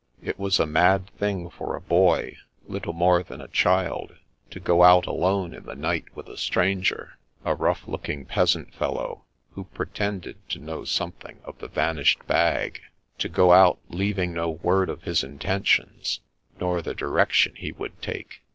[0.23, 4.15] It was a mad thing for a boy, little more than a child,
[4.49, 8.73] to go out alone in the night with a stranger, a" rough look ing peasant
[8.73, 12.81] fellow," who pretendeid to know some thing of the vanished bag;
[13.19, 16.21] to go out, leaving no word of his intentions,
[16.59, 18.41] nor the direction he would take.